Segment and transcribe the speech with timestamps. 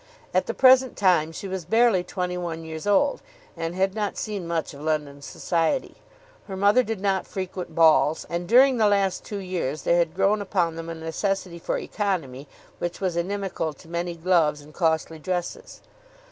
[0.33, 3.21] At the present time she was barely twenty one years old,
[3.55, 5.97] and had not seen much of London society.
[6.47, 10.41] Her mother did not frequent balls, and during the last two years there had grown
[10.41, 12.47] upon them a necessity for economy
[12.79, 15.81] which was inimical to many gloves and costly dresses.